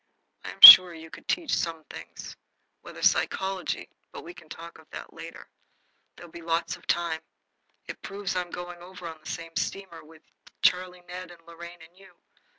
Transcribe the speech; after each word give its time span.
"I 0.43 0.49
am 0.49 0.61
sure 0.63 0.95
you 0.95 1.11
could 1.11 1.27
teach 1.27 1.53
some 1.55 1.83
things. 1.83 2.35
Whether 2.81 3.03
psychology 3.03 3.87
but 4.11 4.23
we 4.23 4.33
can 4.33 4.49
talk 4.49 4.79
of 4.79 4.89
that 4.89 5.13
later. 5.13 5.47
There'll 6.15 6.31
be 6.31 6.41
lots 6.41 6.75
of 6.75 6.87
time. 6.87 7.21
It 7.85 8.01
proves 8.01 8.35
I 8.35 8.41
am 8.41 8.49
going 8.49 8.79
over 8.81 9.07
on 9.07 9.19
the 9.19 9.29
same 9.29 9.55
steamer 9.55 10.03
with 10.03 10.23
Charlie 10.63 11.03
Ned 11.07 11.29
and 11.29 11.45
Lorraine 11.45 11.83
and 11.83 11.95
you." 11.95 12.15